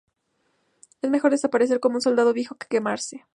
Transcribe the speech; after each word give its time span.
Es 1.03 1.11
mejor 1.11 1.29
desaparecer 1.29 1.79
como 1.79 1.97
un 1.97 2.01
soldado 2.01 2.33
viejo 2.33 2.55
que 2.55 2.65
quemarse. 2.65 3.27